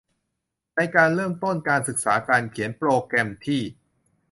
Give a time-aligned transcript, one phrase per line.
[0.75, 1.55] ในการเริ่มต้น
[1.87, 3.61] ศึกษาการเขียนโปรแกรมที่